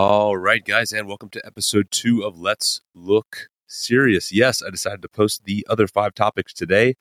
[0.00, 4.30] All right, guys, and welcome to episode two of Let's Look Serious.
[4.30, 6.94] Yes, I decided to post the other five topics today.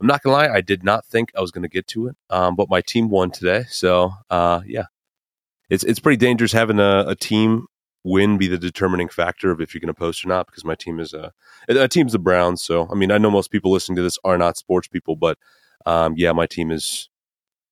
[0.00, 2.54] I'm not gonna lie, I did not think I was gonna get to it, um,
[2.54, 4.84] but my team won today, so uh, yeah,
[5.70, 7.66] it's it's pretty dangerous having a, a, team
[8.04, 10.46] win be the determining factor of if you're gonna post or not.
[10.46, 11.32] Because my team is a,
[11.68, 14.38] a team's the Browns, so I mean, I know most people listening to this are
[14.38, 15.36] not sports people, but
[15.84, 17.08] um, yeah, my team is,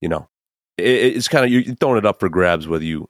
[0.01, 0.29] you know,
[0.77, 3.09] it, it's kind of you're throwing it up for grabs whether you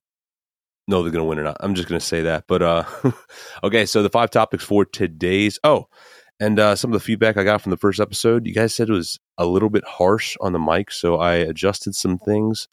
[0.87, 1.57] know they're going to win or not.
[1.61, 2.45] I'm just going to say that.
[2.47, 2.85] But uh,
[3.65, 5.59] okay, so the five topics for today's.
[5.65, 5.89] Oh,
[6.41, 8.89] and uh, some of the feedback I got from the first episode, you guys said
[8.89, 12.69] it was a little bit harsh on the mic, so I adjusted some things.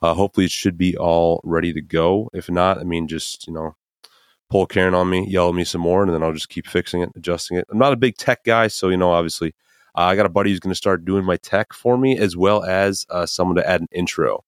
[0.00, 2.30] Uh, hopefully, it should be all ready to go.
[2.32, 3.76] If not, I mean, just you know,
[4.50, 7.02] pull Karen on me, yell at me some more, and then I'll just keep fixing
[7.02, 7.66] it, adjusting it.
[7.70, 9.54] I'm not a big tech guy, so you know, obviously,
[9.94, 12.36] uh, I got a buddy who's going to start doing my tech for me, as
[12.36, 14.42] well as uh, someone to add an intro.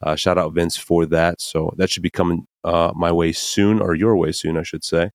[0.00, 1.40] Uh, shout out Vince for that.
[1.40, 4.84] So that should be coming uh, my way soon, or your way soon, I should
[4.84, 5.10] say.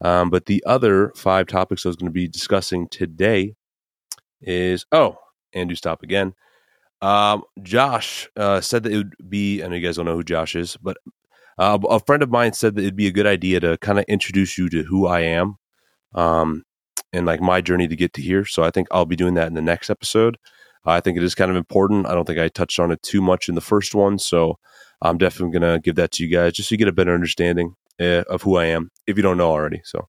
[0.00, 3.54] Um, but the other five topics I was going to be discussing today
[4.40, 5.16] is oh,
[5.52, 6.34] and do stop again.
[7.00, 10.24] Um, Josh uh, said that it would be, I know you guys don't know who
[10.24, 10.96] Josh is, but
[11.56, 14.04] uh, a friend of mine said that it'd be a good idea to kind of
[14.08, 15.56] introduce you to who I am
[16.14, 16.64] um,
[17.12, 18.44] and like my journey to get to here.
[18.44, 20.36] So I think I'll be doing that in the next episode.
[20.84, 22.06] I think it is kind of important.
[22.06, 24.58] I don't think I touched on it too much in the first one, so
[25.00, 27.14] I'm definitely going to give that to you guys just so you get a better
[27.14, 29.80] understanding uh, of who I am if you don't know already.
[29.84, 30.08] So,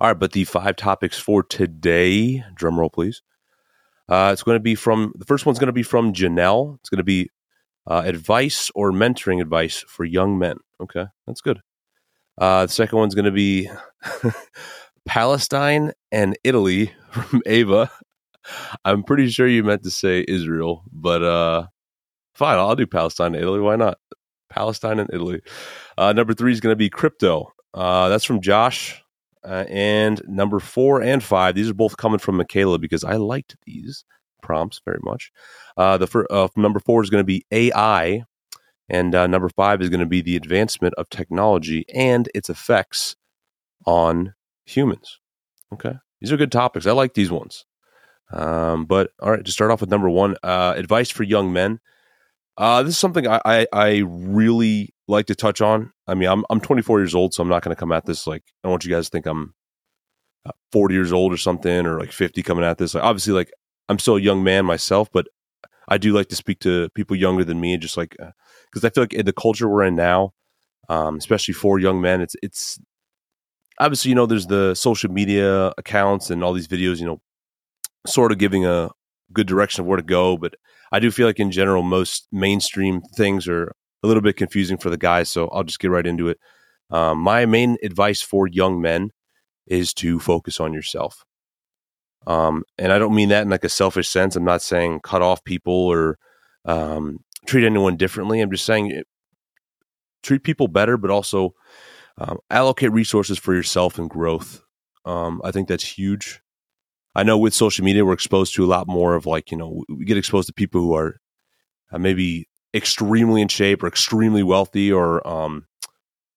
[0.00, 3.22] all right, but the five topics for today, drum roll, please.
[4.08, 6.76] Uh, it's going to be from the first one's going to be from Janelle.
[6.76, 7.30] It's going to be
[7.86, 10.58] uh, advice or mentoring advice for young men.
[10.80, 11.60] Okay, that's good.
[12.38, 13.68] Uh, the second one's going to be
[15.06, 17.90] Palestine and Italy from Ava.
[18.84, 21.66] I'm pretty sure you meant to say Israel, but uh,
[22.34, 23.60] fine, I'll do Palestine and Italy.
[23.60, 23.98] Why not?
[24.50, 25.40] Palestine and Italy.
[25.98, 27.52] Uh, number three is going to be crypto.
[27.74, 29.02] Uh, that's from Josh.
[29.44, 33.56] Uh, and number four and five, these are both coming from Michaela because I liked
[33.64, 34.04] these
[34.42, 35.30] prompts very much.
[35.76, 38.24] Uh, the fir- uh, number four is going to be AI,
[38.88, 43.14] and uh, number five is going to be the advancement of technology and its effects
[43.86, 44.34] on
[44.64, 45.20] humans.
[45.72, 46.86] Okay, these are good topics.
[46.86, 47.64] I like these ones.
[48.32, 51.80] Um, but all right, to start off with number one, uh, advice for young men.
[52.58, 55.92] Uh, this is something I, I, I really like to touch on.
[56.06, 58.26] I mean, I'm I'm 24 years old, so I'm not going to come at this
[58.26, 59.54] like I don't want you guys to think I'm
[60.46, 62.94] uh, 40 years old or something, or like 50 coming at this.
[62.94, 63.52] Like, obviously, like
[63.88, 65.26] I'm still a young man myself, but
[65.88, 68.86] I do like to speak to people younger than me, and just like because uh,
[68.86, 70.32] I feel like in the culture we're in now,
[70.88, 72.78] um, especially for young men, it's it's
[73.78, 77.20] obviously you know there's the social media accounts and all these videos, you know,
[78.06, 78.90] sort of giving a
[79.32, 80.36] good direction of where to go.
[80.36, 80.54] But
[80.92, 83.72] I do feel like in general, most mainstream things are
[84.02, 85.28] a little bit confusing for the guys.
[85.28, 86.38] So I'll just get right into it.
[86.90, 89.10] Um, my main advice for young men
[89.66, 91.24] is to focus on yourself.
[92.26, 94.36] Um, and I don't mean that in like a selfish sense.
[94.36, 96.18] I'm not saying cut off people or
[96.64, 98.40] um, treat anyone differently.
[98.40, 99.06] I'm just saying it,
[100.22, 101.54] treat people better, but also
[102.18, 104.62] um, allocate resources for yourself and growth.
[105.04, 106.40] Um, I think that's huge.
[107.16, 109.82] I know with social media, we're exposed to a lot more of like, you know,
[109.88, 111.18] we get exposed to people who are
[111.90, 115.66] uh, maybe extremely in shape or extremely wealthy or, um,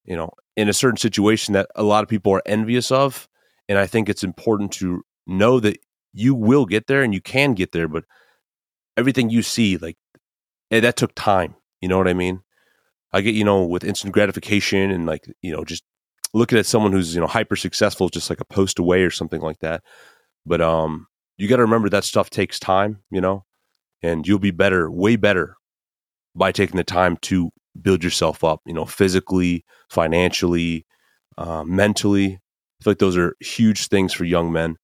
[0.06, 3.28] you know, in a certain situation that a lot of people are envious of.
[3.68, 5.78] And I think it's important to know that
[6.14, 8.06] you will get there and you can get there, but
[8.96, 9.98] everything you see, like,
[10.70, 11.56] hey, that took time.
[11.82, 12.42] You know what I mean?
[13.12, 15.84] I get, you know, with instant gratification and like, you know, just
[16.34, 19.42] looking at someone who's, you know, hyper successful, just like a post away or something
[19.42, 19.84] like that.
[20.46, 21.08] But um,
[21.38, 23.46] you got to remember that stuff takes time, you know,
[24.02, 25.58] and you'll be better, way better,
[26.36, 27.52] by taking the time to
[27.82, 30.86] build yourself up, you know, physically, financially,
[31.38, 32.40] uh, mentally.
[32.80, 34.78] I feel like those are huge things for young men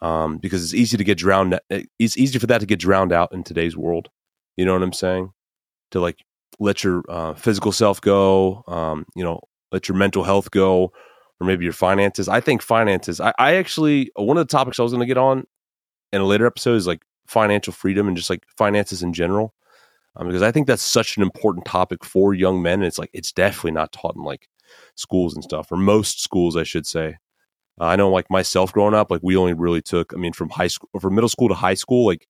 [0.00, 1.58] um, because it's easy to get drowned.
[1.70, 4.08] Eh, it's easy for that to get drowned out in today's world.
[4.56, 5.32] You know what I'm saying?
[5.92, 6.18] To like
[6.58, 9.40] let your uh, physical self go, um, you know,
[9.70, 10.92] let your mental health go,
[11.42, 12.28] or maybe your finances.
[12.28, 13.20] I think finances.
[13.20, 15.44] I, I actually one of the topics I was going to get on
[16.12, 19.52] in a later episode is like financial freedom and just like finances in general,
[20.14, 22.74] um, because I think that's such an important topic for young men.
[22.74, 24.48] And it's like it's definitely not taught in like
[24.94, 27.16] schools and stuff, or most schools, I should say.
[27.80, 30.14] Uh, I know, like myself growing up, like we only really took.
[30.14, 32.28] I mean, from high school, or from middle school to high school, like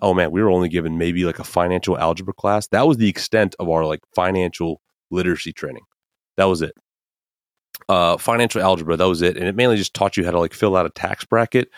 [0.00, 2.66] oh man, we were only given maybe like a financial algebra class.
[2.68, 4.80] That was the extent of our like financial
[5.10, 5.84] literacy training.
[6.36, 6.74] That was it
[7.88, 8.96] uh, financial algebra.
[8.96, 10.90] That was it, and it mainly just taught you how to like fill out a
[10.90, 11.70] tax bracket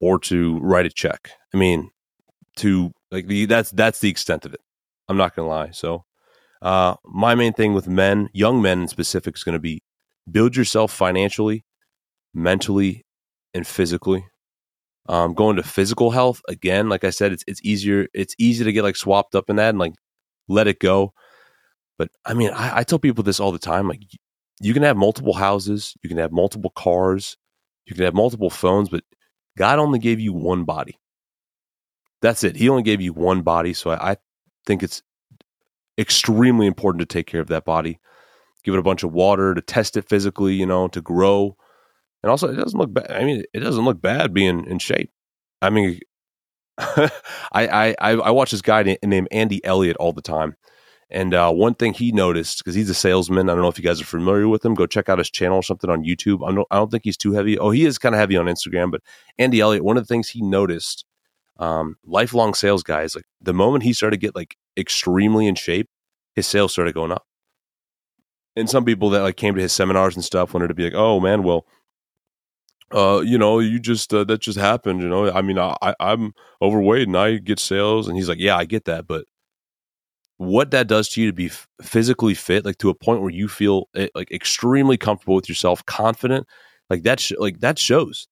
[0.00, 1.30] or to write a check.
[1.54, 1.90] I mean,
[2.56, 4.60] to like the that's that's the extent of it.
[5.08, 5.70] I'm not gonna lie.
[5.72, 6.04] So
[6.62, 9.82] Uh, my main thing with men, young men in specific, is going to be
[10.30, 11.64] build yourself financially,
[12.32, 13.04] mentally,
[13.52, 14.24] and physically.
[15.08, 18.06] Um, going to physical health again, like I said, it's it's easier.
[18.14, 19.94] It's easy to get like swapped up in that and like
[20.46, 21.12] let it go.
[21.98, 23.88] But I mean, I, I tell people this all the time.
[23.88, 24.02] Like,
[24.60, 27.36] you can have multiple houses, you can have multiple cars,
[27.86, 29.04] you can have multiple phones, but
[29.56, 30.98] God only gave you one body.
[32.20, 32.56] That's it.
[32.56, 33.72] He only gave you one body.
[33.74, 34.16] So I, I
[34.66, 35.02] think it's
[35.98, 37.98] extremely important to take care of that body.
[38.64, 41.56] Give it a bunch of water to test it physically, you know, to grow.
[42.22, 43.10] And also, it doesn't look bad.
[43.10, 45.10] I mean, it doesn't look bad being in shape.
[45.60, 45.98] I mean,
[46.78, 47.12] I,
[47.52, 50.56] I I watch this guy named Andy Elliott all the time,
[51.12, 53.50] and uh, one thing he noticed because he's a salesman.
[53.50, 54.74] I don't know if you guys are familiar with him.
[54.74, 56.48] Go check out his channel or something on YouTube.
[56.48, 57.58] I don't, I don't think he's too heavy.
[57.58, 59.02] Oh, he is kind of heavy on Instagram, but
[59.38, 59.84] Andy Elliott.
[59.84, 61.04] One of the things he noticed,
[61.58, 65.90] um, lifelong sales guys, like the moment he started to get like extremely in shape,
[66.34, 67.26] his sales started going up.
[68.56, 70.94] And some people that like came to his seminars and stuff wanted to be like,
[70.94, 71.66] oh man, well,
[72.90, 75.02] uh, you know, you just uh, that just happened.
[75.02, 76.32] You know, I mean, I, I'm
[76.62, 79.26] overweight and I get sales, and he's like, yeah, I get that, but
[80.42, 81.50] what that does to you to be
[81.82, 85.84] physically fit, like to a point where you feel eh, like extremely comfortable with yourself,
[85.86, 86.46] confident,
[86.90, 88.28] like that, sh- like that shows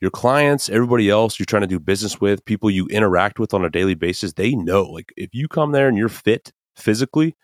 [0.00, 3.64] your clients, everybody else you're trying to do business with, people you interact with on
[3.64, 4.84] a daily basis, they know.
[4.84, 7.34] Like if you come there and you're fit physically,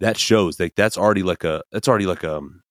[0.00, 0.58] that shows.
[0.58, 2.62] Like that's already like a that's already like a um,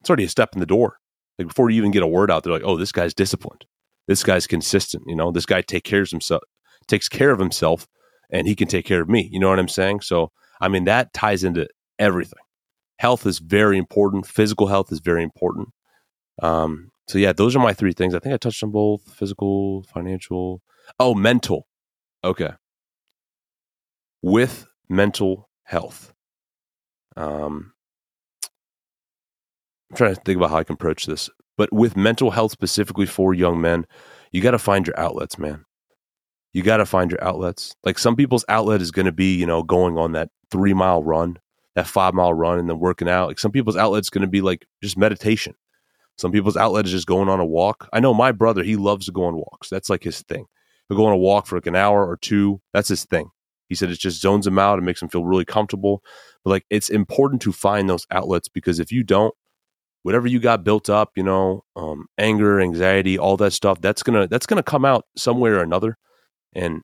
[0.00, 0.98] it's already a step in the door.
[1.38, 3.66] Like before you even get a word out, they're like, oh, this guy's disciplined.
[4.08, 5.04] This guy's consistent.
[5.06, 6.42] You know, this guy take care of himself,
[6.86, 7.86] takes care of himself,
[8.30, 9.28] and he can take care of me.
[9.32, 10.00] You know what I'm saying?
[10.00, 10.30] So
[10.60, 11.68] I mean that ties into
[11.98, 12.38] everything.
[12.98, 14.26] Health is very important.
[14.26, 15.68] Physical health is very important.
[16.42, 18.14] Um, so yeah, those are my three things.
[18.14, 20.62] I think I touched on both physical, financial.
[20.98, 21.66] Oh, mental.
[22.24, 22.50] Okay.
[24.22, 26.12] With mental health.
[27.16, 27.72] Um,
[29.90, 33.06] I'm trying to think about how I can approach this, but with mental health specifically
[33.06, 33.86] for young men,
[34.32, 35.64] you got to find your outlets, man.
[36.56, 37.76] You got to find your outlets.
[37.84, 41.02] Like some people's outlet is going to be, you know, going on that three mile
[41.02, 41.36] run,
[41.74, 43.28] that five mile run, and then working out.
[43.28, 45.54] Like some people's outlet is going to be like just meditation.
[46.16, 47.90] Some people's outlet is just going on a walk.
[47.92, 49.68] I know my brother, he loves to go on walks.
[49.68, 50.46] That's like his thing.
[50.88, 52.62] He'll go on a walk for like an hour or two.
[52.72, 53.28] That's his thing.
[53.68, 56.02] He said it just zones him out and makes him feel really comfortable.
[56.42, 59.34] But like it's important to find those outlets because if you don't,
[60.04, 64.26] whatever you got built up, you know, um, anger, anxiety, all that stuff, that's gonna
[64.26, 65.98] that's gonna come out somewhere or another.
[66.56, 66.82] And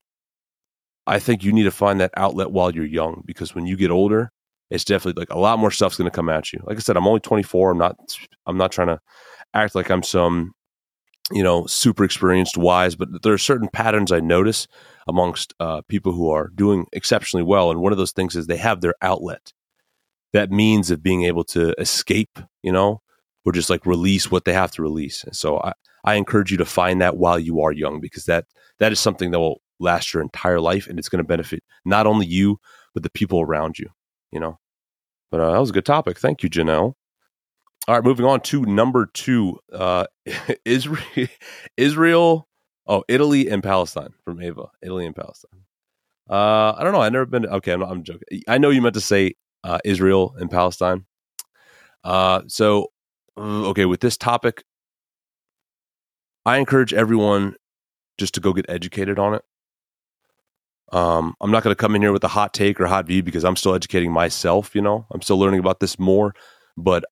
[1.05, 3.91] I think you need to find that outlet while you're young because when you get
[3.91, 4.29] older,
[4.69, 6.59] it's definitely like a lot more stuff's going to come at you.
[6.63, 7.71] Like I said, I'm only 24.
[7.71, 7.97] I'm not
[8.45, 8.99] I'm not trying to
[9.53, 10.53] act like I'm some
[11.31, 14.67] you know super experienced wise, but there are certain patterns I notice
[15.07, 17.71] amongst uh, people who are doing exceptionally well.
[17.71, 19.51] And one of those things is they have their outlet,
[20.33, 23.01] that means of being able to escape, you know,
[23.45, 25.23] or just like release what they have to release.
[25.23, 25.73] And so I,
[26.03, 28.45] I encourage you to find that while you are young, because that
[28.79, 32.07] that is something that will last your entire life, and it's going to benefit not
[32.07, 32.59] only you
[32.93, 33.89] but the people around you.
[34.31, 34.59] You know.
[35.31, 36.19] But uh, that was a good topic.
[36.19, 36.93] Thank you, Janelle.
[37.87, 40.05] All right, moving on to number two, uh,
[40.65, 41.27] Israel,
[41.77, 42.47] Israel
[42.85, 44.65] Oh, Italy and Palestine from Ava.
[44.81, 45.61] Italy and Palestine.
[46.29, 47.01] Uh, I don't know.
[47.01, 47.45] I've never been.
[47.45, 48.43] Okay, I'm, I'm, joking.
[48.47, 51.05] I know you meant to say uh, Israel and Palestine.
[52.03, 52.87] Uh, so,
[53.37, 54.63] okay, with this topic,
[56.45, 57.55] I encourage everyone
[58.17, 59.43] just to go get educated on it.
[60.91, 63.23] Um, I'm not going to come in here with a hot take or hot view
[63.23, 64.75] because I'm still educating myself.
[64.75, 66.35] You know, I'm still learning about this more.
[66.77, 67.03] But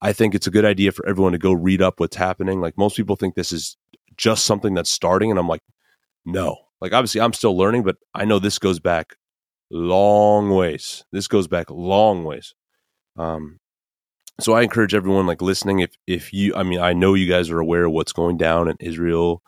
[0.00, 2.60] I think it's a good idea for everyone to go read up what's happening.
[2.60, 3.76] Like most people think this is
[4.16, 5.62] just something that's starting and i'm like
[6.24, 9.16] no like obviously i'm still learning but i know this goes back
[9.70, 12.54] long ways this goes back long ways
[13.16, 13.58] um
[14.40, 17.50] so i encourage everyone like listening if if you i mean i know you guys
[17.50, 19.42] are aware of what's going down in israel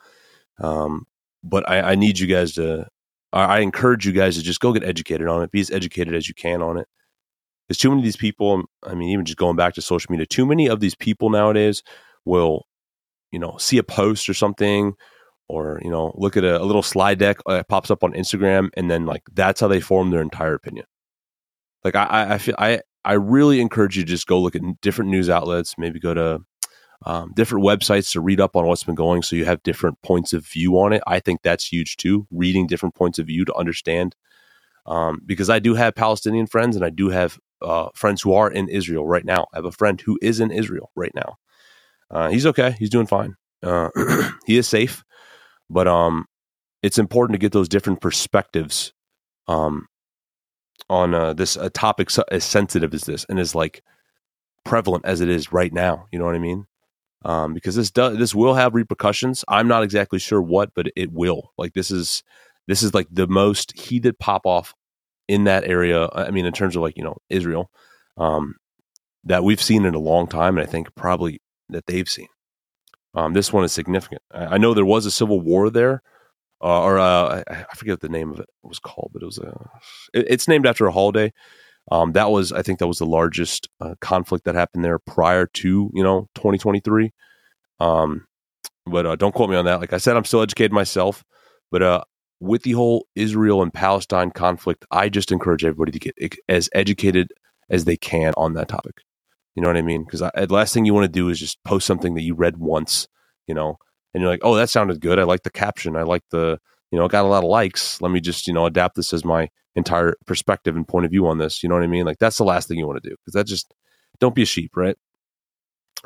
[0.61, 1.07] um
[1.42, 2.87] but i i need you guys to
[3.33, 5.50] i encourage you guys to just go get educated on it.
[5.50, 6.88] Be as educated as you can on it.
[7.68, 10.26] There's too many of these people i mean even just going back to social media
[10.26, 11.83] too many of these people nowadays
[12.25, 12.66] will
[13.30, 14.95] you know see a post or something
[15.49, 18.71] or you know look at a, a little slide deck uh, pops up on instagram
[18.75, 20.87] and then like that's how they form their entire opinion.
[21.85, 25.11] Like i i feel i i really encourage you to just go look at different
[25.11, 26.41] news outlets maybe go to
[27.07, 30.33] um, different websites to read up on what's been going so you have different points
[30.33, 33.55] of view on it i think that's huge too reading different points of view to
[33.55, 34.15] understand
[34.87, 38.50] um, because i do have palestinian friends and i do have uh, friends who are
[38.50, 41.37] in israel right now i have a friend who is in israel right now
[42.11, 42.75] uh, he's okay.
[42.79, 43.37] He's doing fine.
[43.62, 43.91] Uh,
[44.47, 45.05] he is safe,
[45.69, 46.27] but um,
[46.83, 48.93] it's important to get those different perspectives
[49.47, 49.87] um,
[50.89, 53.83] on uh, this a topic so, as sensitive as this and as like
[54.65, 56.07] prevalent as it is right now.
[56.13, 56.67] You know what I mean?
[57.25, 59.45] Um, because this does this will have repercussions.
[59.49, 61.53] I'm not exactly sure what, but it will.
[61.59, 62.23] Like this is
[62.67, 64.75] this is like the most heated pop off
[65.27, 66.09] in that area.
[66.13, 67.71] I mean, in terms of like you know Israel,
[68.17, 68.57] um,
[69.25, 72.29] that we've seen in a long time, and I think probably that they've seen.
[73.15, 74.23] Um, this one is significant.
[74.33, 76.03] I, I, know there was a civil war there,
[76.62, 79.38] uh, or uh, I, forget what the name of it was called, but it was
[79.38, 79.71] a.
[80.12, 81.33] It, it's named after a holiday.
[81.91, 85.47] Um, that was, I think, that was the largest uh, conflict that happened there prior
[85.47, 87.12] to you know 2023.
[87.81, 88.27] Um,
[88.87, 89.81] but uh, don't quote me on that.
[89.81, 91.25] Like I said, I'm still educated myself.
[91.71, 92.03] But uh,
[92.41, 96.15] with the whole Israel and Palestine conflict, I just encourage everybody to get
[96.49, 97.33] as educated
[97.71, 99.03] as they can on that topic.
[99.55, 100.05] You know what I mean?
[100.05, 102.59] Because the last thing you want to do is just post something that you read
[102.59, 103.09] once,
[103.47, 103.79] you know,
[104.15, 105.19] and you're like, oh, that sounded good.
[105.19, 105.97] I like the caption.
[105.97, 106.59] I like the,
[106.91, 108.00] you know, got a lot of likes.
[108.00, 111.27] Let me just, you know, adapt this as my entire perspective and point of view
[111.27, 111.62] on this.
[111.62, 112.07] You know what I mean?
[112.07, 113.73] Like that's the last thing you want to do because that just
[114.19, 114.97] don't be a sheep, right?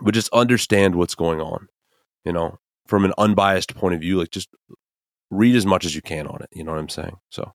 [0.00, 1.68] But just understand what's going on,
[2.24, 4.18] you know, from an unbiased point of view.
[4.18, 4.48] Like just
[5.30, 6.48] read as much as you can on it.
[6.52, 7.16] You know what I'm saying?
[7.30, 7.52] So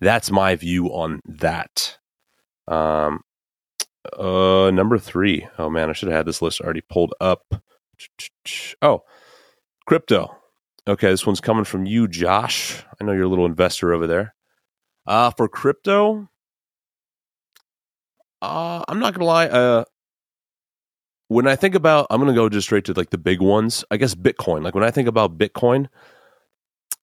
[0.00, 1.98] that's my view on that.
[2.68, 3.20] Um,
[4.16, 5.46] uh, number three.
[5.58, 7.62] Oh man, I should have had this list already pulled up.
[8.82, 9.02] Oh,
[9.86, 10.36] crypto.
[10.88, 12.84] Okay, this one's coming from you, Josh.
[13.00, 14.34] I know you're a little investor over there.
[15.06, 16.28] Uh, for crypto,
[18.42, 19.46] uh, I'm not gonna lie.
[19.46, 19.84] Uh,
[21.28, 23.84] when I think about, I'm gonna go just straight to like the big ones.
[23.90, 24.62] I guess Bitcoin.
[24.62, 25.88] Like when I think about Bitcoin,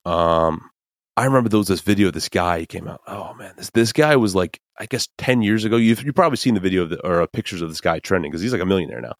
[0.06, 0.70] um,
[1.16, 3.02] I remember there was this video of this guy came out.
[3.06, 5.76] Oh man, this this guy was like I guess ten years ago.
[5.76, 8.32] You've you probably seen the video of the, or uh, pictures of this guy trending
[8.32, 9.16] because he's like a millionaire now.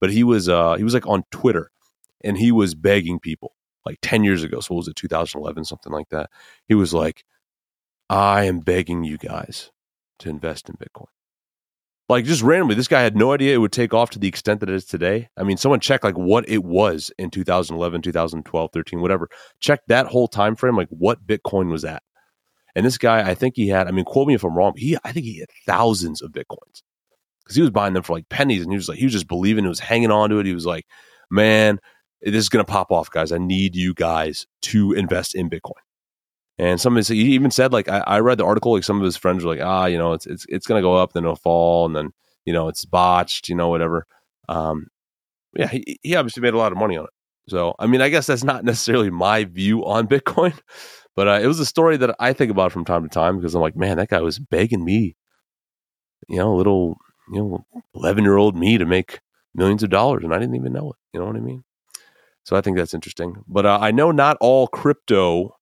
[0.00, 1.70] But he was uh he was like on Twitter
[2.26, 3.54] and he was begging people
[3.84, 4.60] like ten years ago.
[4.60, 6.30] So what was it 2011 something like that?
[6.68, 7.24] He was like,
[8.10, 9.70] I am begging you guys
[10.20, 11.06] to invest in Bitcoin.
[12.08, 14.60] Like just randomly, this guy had no idea it would take off to the extent
[14.60, 15.28] that it is today.
[15.36, 19.28] I mean, someone check like what it was in 2011, 2012, 13, whatever.
[19.58, 22.04] Check that whole time frame, like what Bitcoin was at.
[22.76, 24.96] And this guy, I think he had, I mean, quote me if I'm wrong, he
[25.02, 26.82] I think he had thousands of Bitcoins.
[27.42, 29.28] Because he was buying them for like pennies and he was like, he was just
[29.28, 30.46] believing, he was hanging on to it.
[30.46, 30.86] He was like,
[31.30, 31.80] man,
[32.22, 33.32] this is gonna pop off, guys.
[33.32, 35.72] I need you guys to invest in Bitcoin.
[36.58, 38.96] And some of his, he even said, like, I, I, read the article, like, some
[38.96, 41.12] of his friends were like, ah, you know, it's, it's, it's going to go up,
[41.12, 42.12] then it'll fall, and then,
[42.46, 44.06] you know, it's botched, you know, whatever.
[44.48, 44.86] Um,
[45.54, 47.10] yeah, he, he obviously made a lot of money on it.
[47.48, 50.58] So, I mean, I guess that's not necessarily my view on Bitcoin,
[51.14, 53.54] but uh, it was a story that I think about from time to time because
[53.54, 55.14] I'm like, man, that guy was begging me,
[56.28, 56.96] you know, little,
[57.30, 59.20] you know, 11 year old me to make
[59.54, 60.96] millions of dollars, and I didn't even know it.
[61.12, 61.64] You know what I mean?
[62.46, 63.42] So I think that's interesting.
[63.48, 65.56] But uh, I know not all crypto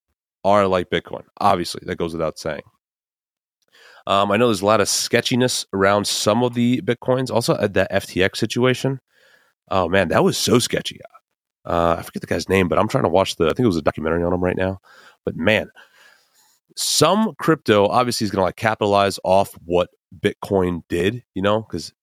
[0.45, 1.23] are like Bitcoin.
[1.41, 2.61] Obviously, that goes without saying.
[4.07, 7.31] Um, I know there's a lot of sketchiness around some of the Bitcoins.
[7.31, 9.01] Also, at that FTX situation.
[9.71, 11.01] Oh, man, that was so sketchy.
[11.65, 13.67] Uh, I forget the guy's name, but I'm trying to watch the, I think it
[13.67, 14.79] was a documentary on him right now.
[15.25, 15.71] But man,
[16.77, 19.89] some crypto obviously is going to like capitalize off what
[20.21, 21.95] Bitcoin did, you know, because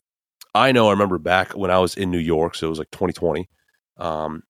[0.56, 2.90] I know I remember back when I was in New York, so it was like
[2.90, 3.48] 2020.
[3.98, 4.42] Um,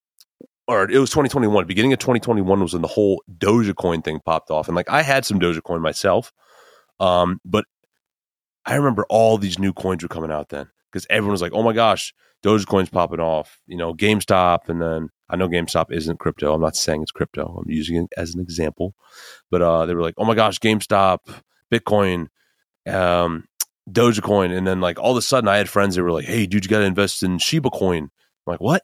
[0.67, 1.65] or it was 2021.
[1.65, 5.25] Beginning of 2021 was when the whole Dogecoin thing popped off, and like I had
[5.25, 6.31] some Dogecoin myself,
[6.99, 7.65] um, but
[8.65, 11.63] I remember all these new coins were coming out then because everyone was like, "Oh
[11.63, 12.13] my gosh,
[12.43, 16.53] Dogecoin's popping off," you know, GameStop, and then I know GameStop isn't crypto.
[16.53, 17.57] I'm not saying it's crypto.
[17.57, 18.93] I'm using it as an example,
[19.49, 21.19] but uh, they were like, "Oh my gosh, GameStop,
[21.71, 22.27] Bitcoin."
[22.87, 23.45] Um,
[23.89, 26.45] Dogecoin, and then like all of a sudden, I had friends that were like, "Hey,
[26.45, 28.09] dude, you got to invest in Shiba Coin." I'm
[28.45, 28.83] like, "What?"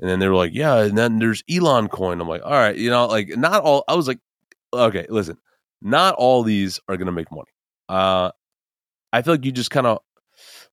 [0.00, 0.82] And then they were like, yeah.
[0.82, 2.20] And then there's Elon coin.
[2.20, 4.18] I'm like, all right, you know, like not all, I was like,
[4.72, 5.38] okay, listen,
[5.80, 7.50] not all these are to make money.
[7.88, 8.30] Uh,
[9.12, 9.98] I feel like you just kind of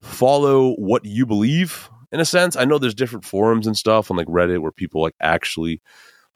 [0.01, 2.55] follow what you believe in a sense.
[2.55, 5.81] I know there's different forums and stuff on like Reddit where people like actually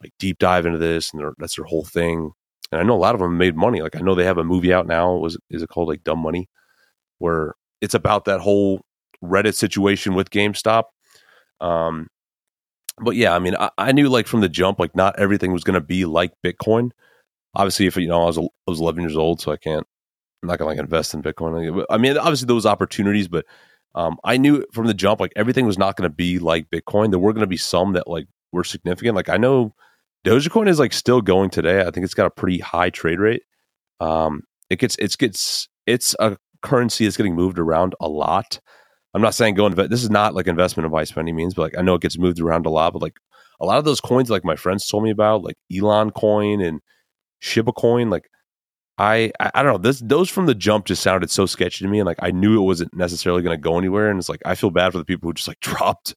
[0.02, 2.32] like deep dive into this and that's their whole thing.
[2.72, 3.82] And I know a lot of them made money.
[3.82, 5.14] Like I know they have a movie out now.
[5.16, 6.50] Was is it called like Dumb Money,
[7.20, 8.82] where it's about that whole
[9.24, 10.84] Reddit situation with GameStop.
[11.62, 12.08] Um,
[13.00, 15.64] but yeah, I mean, I, I, knew like from the jump, like not everything was
[15.64, 16.92] going to be like Bitcoin.
[17.56, 19.86] Obviously, if you know, I was I was 11 years old, so I can't.
[20.44, 21.86] I'm not going to like invest in Bitcoin.
[21.90, 23.46] I mean, obviously those opportunities, but
[23.96, 27.10] um, I knew from the jump, like everything was not going to be like Bitcoin.
[27.10, 29.16] There were going to be some that like were significant.
[29.16, 29.74] Like I know
[30.26, 31.82] Dogecoin is like still going today.
[31.82, 33.44] I think it's got a pretty high trade rate.
[34.00, 38.60] Um, it gets it's gets it's a currency that's getting moved around a lot.
[39.16, 39.90] I'm not saying go invest.
[39.90, 42.18] This is not like investment advice by any means, but like I know it gets
[42.18, 42.92] moved around a lot.
[42.92, 43.16] But like
[43.62, 46.82] a lot of those coins, like my friends told me about, like Elon coin and
[47.40, 48.30] Shiba coin, like
[48.98, 49.78] I I, I don't know.
[49.78, 52.62] This those from the jump just sounded so sketchy to me, and like I knew
[52.62, 54.10] it wasn't necessarily going to go anywhere.
[54.10, 56.14] And it's like I feel bad for the people who just like dropped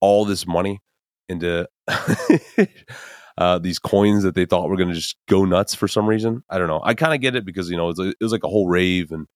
[0.00, 0.80] all this money
[1.28, 1.68] into
[3.38, 6.42] uh, these coins that they thought were going to just go nuts for some reason.
[6.50, 6.80] I don't know.
[6.82, 8.66] I kind of get it because you know it was, it was like a whole
[8.66, 9.28] rave and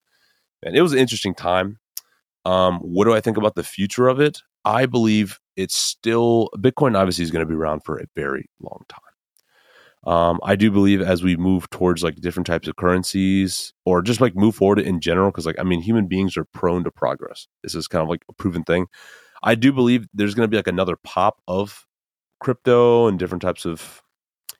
[0.61, 1.79] and it was an interesting time.
[2.47, 4.41] Um, what do I think about the future of it?
[4.63, 6.97] I believe it's still Bitcoin.
[6.97, 9.01] Obviously, is going to be around for a very long time.
[10.13, 14.21] Um, I do believe as we move towards like different types of currencies or just
[14.21, 17.47] like move forward in general, because like I mean, human beings are prone to progress.
[17.63, 18.87] This is kind of like a proven thing.
[19.43, 21.85] I do believe there's going to be like another pop of
[22.39, 24.01] crypto and different types of,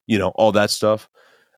[0.06, 1.08] you know, all that stuff.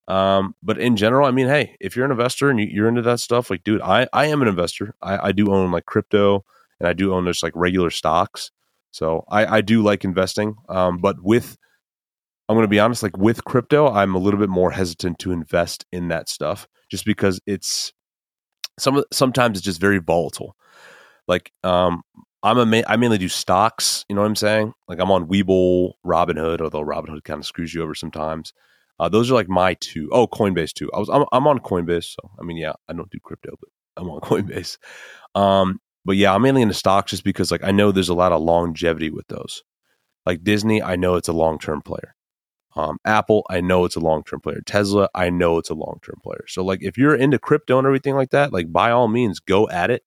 [0.08, 3.02] Um, but in general, I mean, hey, if you're an investor and you, are into
[3.02, 4.94] that stuff, like, dude, I, I am an investor.
[5.00, 6.44] I, I do own like crypto
[6.80, 8.50] and I do own just like regular stocks.
[8.90, 10.56] So I, I do like investing.
[10.68, 11.56] Um, but with
[12.48, 15.30] I'm going to be honest, like with crypto, I'm a little bit more hesitant to
[15.30, 17.92] invest in that stuff just because it's
[18.76, 20.56] some sometimes it's just very volatile.
[21.28, 22.02] Like um
[22.42, 24.72] I'm a ma- I mainly do stocks, you know what I'm saying?
[24.88, 28.52] Like I'm on Webull, Robinhood, although Robinhood kind of screws you over sometimes.
[29.00, 30.10] Uh, those are like my two.
[30.12, 30.90] Oh, Coinbase too.
[30.92, 33.70] I was I'm, I'm on Coinbase, so I mean, yeah, I don't do crypto, but
[33.96, 34.76] I'm on Coinbase.
[35.34, 38.32] Um, but yeah, I'm mainly into stocks just because like I know there's a lot
[38.32, 39.62] of longevity with those.
[40.26, 42.14] Like Disney, I know it's a long term player.
[42.76, 44.60] Um, Apple, I know it's a long term player.
[44.66, 46.44] Tesla, I know it's a long term player.
[46.46, 49.68] So, like, if you're into crypto and everything like that, like, by all means, go
[49.70, 50.04] at it.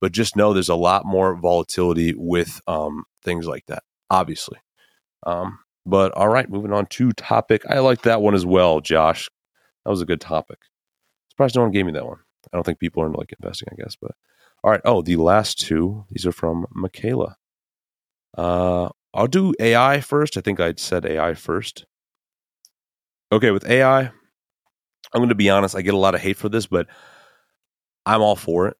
[0.00, 4.58] But just know there's a lot more volatility with um, things like that, obviously.
[5.24, 7.62] Um, but all right, moving on to topic.
[7.68, 9.28] I like that one as well, Josh.
[9.84, 10.58] That was a good topic.
[11.30, 12.18] Surprised no one gave me that one.
[12.52, 13.96] I don't think people are into like investing, I guess.
[14.00, 14.12] But
[14.64, 14.80] all right.
[14.84, 16.04] Oh, the last two.
[16.10, 17.36] These are from Michaela.
[18.36, 20.36] Uh, I'll do AI first.
[20.36, 21.86] I think I'd said AI first
[23.32, 24.12] okay, with AI, I'm
[25.14, 26.86] going to be honest, I get a lot of hate for this, but
[28.06, 28.76] I'm all for it.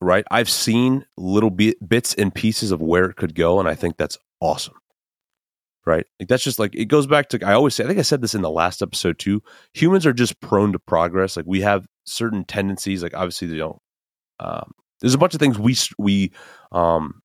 [0.00, 0.24] Right?
[0.32, 4.18] I've seen little bits and pieces of where it could go, and I think that's
[4.40, 4.74] awesome.
[5.84, 6.06] Right?
[6.20, 8.20] Like that's just like it goes back to I always say, I think I said
[8.20, 9.42] this in the last episode too.
[9.74, 11.36] Humans are just prone to progress.
[11.36, 13.82] Like we have certain tendencies, like obviously, you know,
[14.38, 16.32] um, there's a bunch of things we we
[16.70, 17.22] um,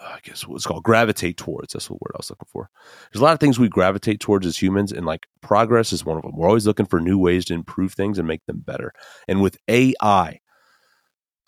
[0.00, 1.72] I guess what's called gravitate towards.
[1.72, 2.68] That's the word I was looking for.
[3.12, 6.16] There's a lot of things we gravitate towards as humans, and like progress is one
[6.16, 6.36] of them.
[6.36, 8.92] We're always looking for new ways to improve things and make them better.
[9.26, 10.40] And with AI,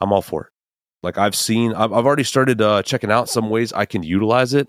[0.01, 0.53] I'm all for it.
[1.03, 4.55] Like I've seen, I've, I've already started uh, checking out some ways I can utilize
[4.55, 4.69] it.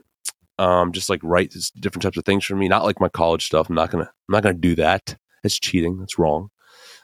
[0.59, 2.67] Um, just like write different types of things for me.
[2.67, 3.69] Not like my college stuff.
[3.69, 4.03] I'm not gonna.
[4.03, 5.17] I'm not gonna do that.
[5.43, 5.97] It's cheating.
[5.99, 6.49] That's wrong.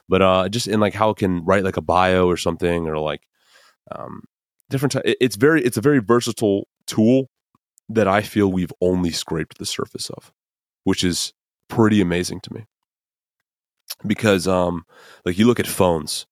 [0.09, 2.99] But uh, just in like how it can write like a bio or something, or
[2.99, 3.21] like
[3.91, 4.23] um,
[4.69, 4.91] different.
[4.91, 5.63] T- it's very.
[5.63, 7.29] It's a very versatile tool
[7.87, 10.33] that I feel we've only scraped the surface of,
[10.83, 11.33] which is
[11.69, 12.65] pretty amazing to me.
[14.05, 14.83] Because, um,
[15.23, 16.25] like you look at phones.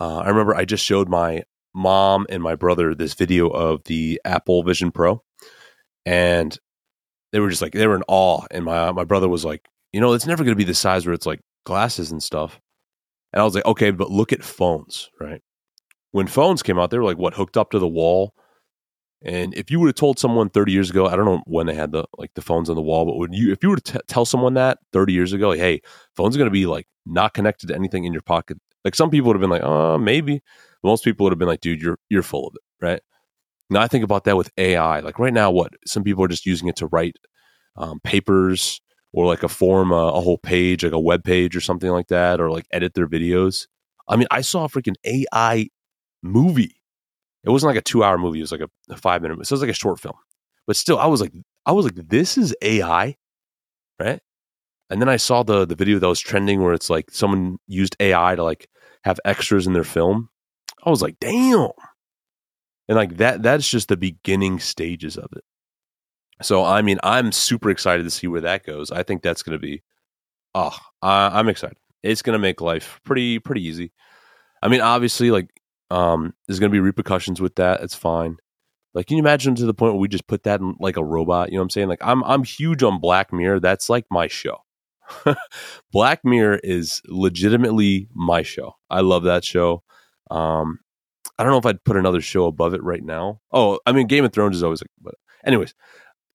[0.00, 1.42] Uh, I remember I just showed my
[1.74, 5.22] mom and my brother this video of the Apple Vision Pro,
[6.08, 6.58] and
[7.32, 8.42] they were just like they were in awe.
[8.50, 11.06] And my my brother was like, you know, it's never going to be the size
[11.06, 12.60] where it's like glasses and stuff.
[13.32, 15.42] And I was like, okay, but look at phones, right?
[16.12, 18.34] When phones came out, they were like what hooked up to the wall
[19.22, 21.74] and if you would have told someone 30 years ago, I don't know when they
[21.74, 23.92] had the like the phones on the wall, but when you if you were to
[23.94, 25.80] t- tell someone that 30 years ago, like, hey,
[26.14, 28.58] phone's are going to be like not connected to anything in your pocket.
[28.84, 30.40] Like some people would have been like, "Oh, maybe."
[30.84, 33.00] Most people would have been like, "Dude, you're you're full of it." Right?
[33.70, 35.00] Now I think about that with AI.
[35.00, 37.16] Like right now what some people are just using it to write
[37.76, 38.80] um, papers
[39.12, 42.08] or like a form a, a whole page, like a web page or something like
[42.08, 43.66] that or like edit their videos.
[44.08, 45.68] I mean, I saw a freaking AI
[46.22, 46.78] movie
[47.44, 48.40] it wasn't like a two hour movie.
[48.40, 49.46] It was like a, a five minute.
[49.46, 50.16] So it was like a short film.
[50.66, 51.32] But still, I was like,
[51.64, 53.16] I was like, this is AI,
[53.98, 54.20] right?
[54.90, 57.96] And then I saw the the video that was trending where it's like someone used
[58.00, 58.68] AI to like
[59.04, 60.28] have extras in their film.
[60.84, 61.70] I was like, damn.
[62.88, 65.44] And like that that's just the beginning stages of it.
[66.42, 68.90] So I mean, I'm super excited to see where that goes.
[68.90, 69.82] I think that's going to be,
[70.54, 71.76] oh, I'm excited.
[72.02, 73.92] It's going to make life pretty pretty easy.
[74.62, 75.48] I mean, obviously, like
[75.90, 77.82] um, there's going to be repercussions with that.
[77.82, 78.36] It's fine.
[78.94, 81.04] Like, can you imagine to the point where we just put that in like a
[81.04, 81.50] robot?
[81.50, 81.88] You know what I'm saying?
[81.88, 83.60] Like, I'm I'm huge on Black Mirror.
[83.60, 84.58] That's like my show.
[85.92, 88.74] Black Mirror is legitimately my show.
[88.90, 89.82] I love that show.
[90.30, 90.80] Um,
[91.38, 93.40] I don't know if I'd put another show above it right now.
[93.52, 95.74] Oh, I mean, Game of Thrones is always like, but anyways,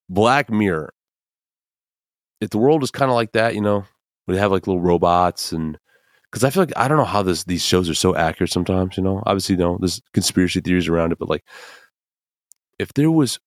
[0.10, 0.94] Black Mirror.
[2.42, 3.86] If the world is kind of like that, you know,
[4.28, 5.78] we have like little robots and
[6.32, 8.98] because I feel like I don't know how this these shows are so accurate sometimes.
[8.98, 11.44] You know, obviously, you know, there's conspiracy theories around it, but like,
[12.80, 13.40] if there was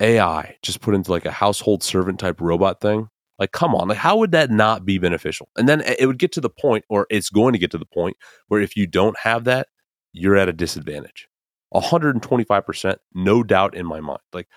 [0.00, 3.98] AI just put into like a household servant type robot thing, Like, come on, like
[3.98, 5.48] how would that not be beneficial?
[5.56, 7.86] And then it would get to the point, or it's going to get to the
[7.86, 8.16] point
[8.48, 9.68] where if you don't have that,
[10.16, 11.28] you're at a disadvantage.
[11.74, 14.20] 125%, no doubt in my mind.
[14.32, 14.48] Like,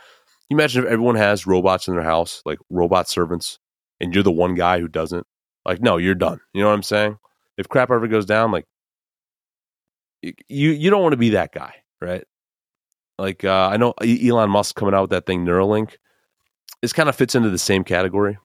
[0.49, 3.59] imagine if everyone has robots in their house, like robot servants,
[3.99, 5.25] and you're the one guy who doesn't.
[5.65, 6.39] Like, no, you're done.
[6.53, 7.17] You know what I'm saying?
[7.57, 8.65] If crap ever goes down, like
[10.21, 12.23] you you don't want to be that guy, right?
[13.17, 15.97] Like uh, I know Elon Musk coming out with that thing Neuralink.
[16.81, 18.37] This kind of fits into the same category,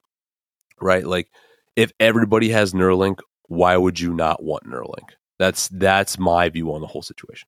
[0.81, 1.05] right?
[1.05, 1.29] Like
[1.77, 5.11] if everybody has Neuralink, why would you not want Neuralink?
[5.39, 7.47] That's that's my view on the whole situation.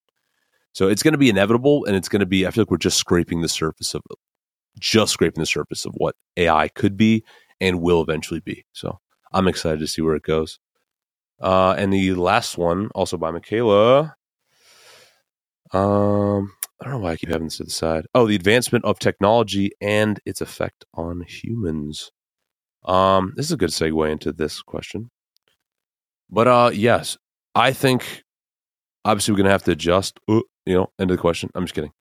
[0.74, 2.46] So it's going to be inevitable, and it's going to be.
[2.46, 4.02] I feel like we're just scraping the surface of
[4.80, 7.24] just scraping the surface of what AI could be
[7.60, 8.66] and will eventually be.
[8.74, 9.00] So
[9.34, 10.60] I'm excited to see where it goes.
[11.42, 14.16] Uh, and the last one, also by Michaela.
[15.74, 18.06] Um, I don't know why I keep having this to the side.
[18.14, 22.12] Oh, the advancement of technology and its effect on humans.
[22.86, 25.10] Um, this is a good segue into this question.
[26.30, 27.18] But uh, yes,
[27.58, 28.24] I think
[29.04, 30.20] obviously we're gonna have to adjust.
[30.30, 31.50] Uh, you know, end of the question.
[31.56, 31.92] I'm just kidding.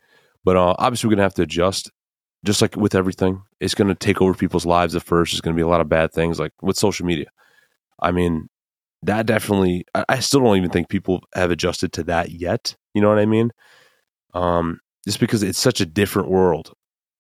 [0.45, 1.91] But uh, obviously we're gonna have to adjust,
[2.45, 3.43] just like with everything.
[3.59, 5.33] It's gonna take over people's lives at first.
[5.33, 7.27] It's gonna be a lot of bad things, like with social media.
[8.01, 8.49] I mean,
[9.03, 9.87] that definitely.
[9.95, 12.77] I, I still don't even think people have adjusted to that yet.
[12.93, 13.51] You know what I mean?
[14.35, 16.75] Um, just because it's such a different world,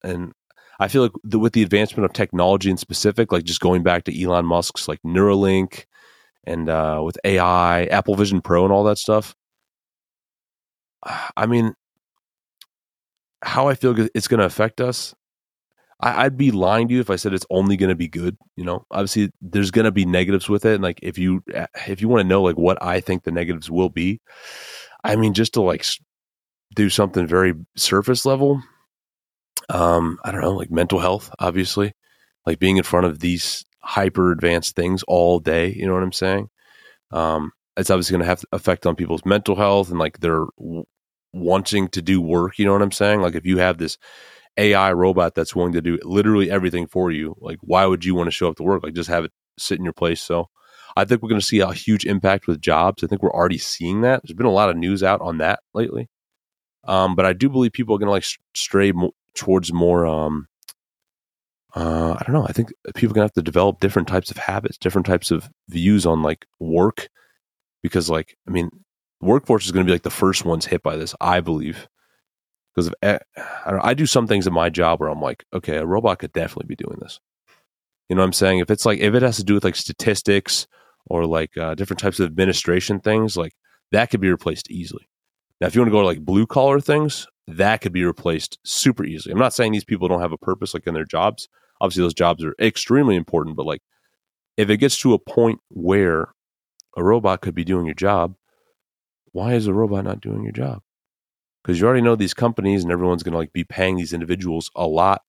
[0.04, 0.32] and
[0.78, 4.04] I feel like the, with the advancement of technology in specific, like just going back
[4.04, 5.86] to Elon Musk's like Neuralink
[6.46, 9.34] and uh, with AI, Apple Vision Pro, and all that stuff.
[11.36, 11.74] I mean,
[13.42, 15.14] how I feel it's going to affect us.
[15.98, 18.36] I, would be lying to you if I said it's only going to be good.
[18.54, 21.42] You know, obviously there's going to be negatives with it, and like if you
[21.86, 24.20] if you want to know like what I think the negatives will be,
[25.04, 25.86] I mean, just to like
[26.74, 28.62] do something very surface level.
[29.68, 31.92] Um, I don't know, like mental health, obviously,
[32.44, 35.72] like being in front of these hyper advanced things all day.
[35.72, 36.50] You know what I'm saying?
[37.12, 40.84] Um, it's obviously going to have effect on people's mental health and like their w-
[41.32, 42.58] wanting to do work.
[42.58, 43.20] You know what I'm saying?
[43.20, 43.96] Like if you have this
[44.56, 48.26] AI robot that's willing to do literally everything for you, like why would you want
[48.26, 48.82] to show up to work?
[48.82, 50.20] Like just have it sit in your place.
[50.20, 50.48] So
[50.96, 53.04] I think we're going to see a huge impact with jobs.
[53.04, 54.22] I think we're already seeing that.
[54.22, 56.08] There's been a lot of news out on that lately.
[56.84, 60.06] Um, but I do believe people are going to like stray mo- towards more.
[60.06, 60.46] Um,
[61.76, 62.46] uh, I don't know.
[62.46, 65.50] I think people are to have to develop different types of habits, different types of
[65.68, 67.08] views on like work,
[67.82, 68.70] because like I mean,
[69.20, 71.14] workforce is to be like the first ones hit by this.
[71.20, 71.86] I believe
[72.74, 73.18] because I,
[73.66, 76.66] I do some things in my job where I'm like, okay, a robot could definitely
[76.66, 77.20] be doing this.
[78.08, 78.60] You know what I'm saying?
[78.60, 80.66] If it's like if it has to do with like statistics
[81.06, 83.52] or like uh, different types of administration things, like
[83.92, 85.08] that could be replaced easily.
[85.60, 88.58] Now, if you want to go to like blue collar things, that could be replaced
[88.64, 89.32] super easily.
[89.32, 91.48] I'm not saying these people don't have a purpose like in their jobs.
[91.80, 93.82] Obviously, those jobs are extremely important, but like
[94.56, 96.28] if it gets to a point where
[96.96, 98.34] a robot could be doing your job,
[99.32, 100.80] why is a robot not doing your job?
[101.62, 104.70] Because you already know these companies and everyone's going to like be paying these individuals
[104.76, 105.22] a lot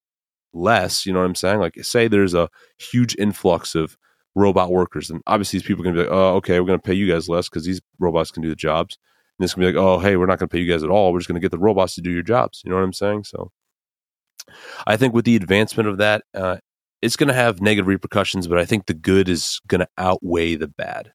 [0.54, 1.06] less.
[1.06, 1.60] You know what I'm saying?
[1.60, 3.98] Like, say there's a huge influx of
[4.36, 5.10] robot workers.
[5.10, 6.94] And obviously, these people are going to be like, oh, okay, we're going to pay
[6.94, 8.98] you guys less because these robots can do the jobs.
[9.38, 10.84] And it's going to be like, oh, hey, we're not going to pay you guys
[10.84, 11.12] at all.
[11.12, 12.62] We're just going to get the robots to do your jobs.
[12.64, 13.26] You know what I'm saying?
[13.26, 13.52] So
[14.86, 16.58] I think with the advancement of that, uh,
[17.02, 20.56] it's going to have negative repercussions, but I think the good is going to outweigh
[20.56, 21.14] the bad.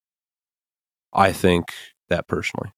[1.12, 1.72] I think
[2.08, 2.72] that personally.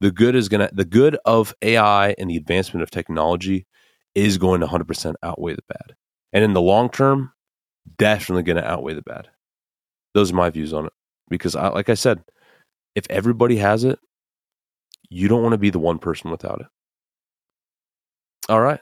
[0.00, 3.66] The good is going to, the good of AI and the advancement of technology
[4.14, 5.96] is going to 100% outweigh the bad.
[6.32, 7.32] And in the long term,
[7.96, 9.28] definitely going to outweigh the bad.
[10.12, 10.92] Those are my views on it.
[11.28, 12.22] Because, I, like I said,
[12.94, 13.98] if everybody has it,
[15.08, 16.66] you don't want to be the one person without it.
[18.48, 18.80] All right.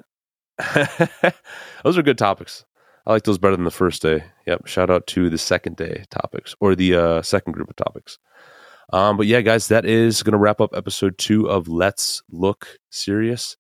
[1.85, 2.65] those are good topics.
[3.07, 4.25] I like those better than the first day.
[4.47, 4.67] Yep.
[4.67, 8.19] Shout out to the second day topics or the uh, second group of topics.
[8.93, 12.79] Um, but yeah, guys, that is going to wrap up episode two of Let's Look
[12.91, 13.57] Serious.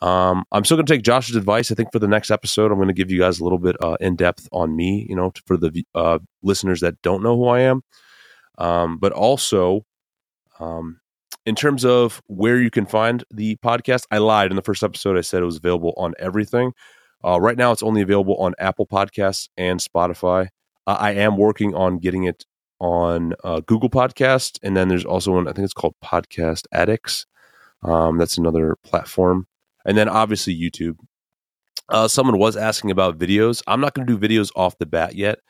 [0.00, 1.70] Um, I'm still going to take Josh's advice.
[1.70, 3.76] I think for the next episode, I'm going to give you guys a little bit
[3.80, 7.46] uh, in depth on me, you know, for the uh, listeners that don't know who
[7.46, 7.82] I am.
[8.58, 9.86] Um, but also,
[10.58, 11.00] um,
[11.46, 15.16] in terms of where you can find the podcast, I lied in the first episode.
[15.16, 16.72] I said it was available on everything.
[17.24, 20.48] Uh, right now, it's only available on Apple Podcasts and Spotify.
[20.86, 22.44] Uh, I am working on getting it
[22.80, 25.46] on uh, Google Podcast, and then there's also one.
[25.46, 27.26] I think it's called Podcast Addicts.
[27.82, 29.46] Um, that's another platform
[29.84, 30.96] and then obviously YouTube.
[31.88, 33.62] Uh, someone was asking about videos.
[33.66, 35.40] I'm not going to do videos off the bat yet.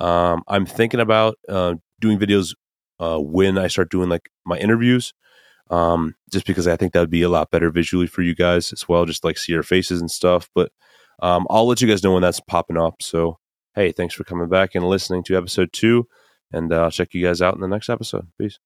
[0.00, 2.54] Um, I'm thinking about uh, doing videos
[3.00, 5.12] uh, when I start doing like my interviews,
[5.70, 8.72] um, just because I think that would be a lot better visually for you guys
[8.72, 10.48] as well, just like see your faces and stuff.
[10.54, 10.72] But
[11.20, 13.02] um, I'll let you guys know when that's popping up.
[13.02, 13.38] So
[13.74, 16.08] hey, thanks for coming back and listening to episode two.
[16.52, 18.28] And uh, I'll check you guys out in the next episode.
[18.38, 18.58] Peace.